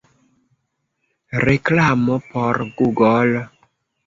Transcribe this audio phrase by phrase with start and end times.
[1.45, 3.47] Reklamo por Google.